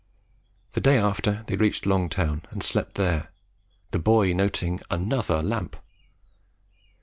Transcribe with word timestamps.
The 0.71 0.81
day 0.81 0.97
after, 0.97 1.43
they 1.45 1.55
reached 1.55 1.85
Longtown, 1.85 2.41
and 2.49 2.63
slept 2.63 2.95
there; 2.95 3.29
the 3.91 3.99
boy 3.99 4.33
noting 4.33 4.79
ANOTHER 4.89 5.43
lamp. 5.43 5.75